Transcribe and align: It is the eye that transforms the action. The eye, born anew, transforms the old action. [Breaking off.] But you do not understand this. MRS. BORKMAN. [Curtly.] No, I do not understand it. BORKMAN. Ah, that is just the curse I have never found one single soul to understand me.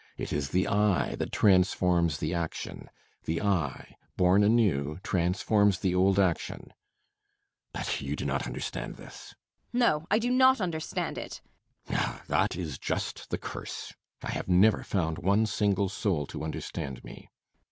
It 0.17 0.33
is 0.33 0.49
the 0.49 0.67
eye 0.67 1.13
that 1.19 1.31
transforms 1.31 2.17
the 2.17 2.33
action. 2.33 2.89
The 3.25 3.39
eye, 3.39 3.97
born 4.17 4.43
anew, 4.43 4.99
transforms 5.03 5.77
the 5.77 5.93
old 5.93 6.17
action. 6.17 6.73
[Breaking 7.71 7.71
off.] 7.71 7.71
But 7.95 8.01
you 8.01 8.15
do 8.15 8.25
not 8.25 8.47
understand 8.47 8.95
this. 8.95 9.35
MRS. 9.75 9.79
BORKMAN. 9.79 9.89
[Curtly.] 9.91 10.01
No, 10.01 10.07
I 10.09 10.17
do 10.17 10.31
not 10.31 10.59
understand 10.59 11.17
it. 11.19 11.41
BORKMAN. 11.85 12.03
Ah, 12.03 12.21
that 12.29 12.55
is 12.55 12.79
just 12.79 13.29
the 13.29 13.37
curse 13.37 13.93
I 14.23 14.31
have 14.31 14.47
never 14.49 14.81
found 14.83 15.19
one 15.19 15.45
single 15.45 15.87
soul 15.87 16.25
to 16.25 16.43
understand 16.43 17.03
me. 17.03 17.29